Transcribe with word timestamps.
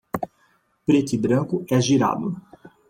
Preto 0.87 1.11
e 1.13 1.17
branco, 1.25 1.55
é 1.69 1.77
girado. 1.87 2.29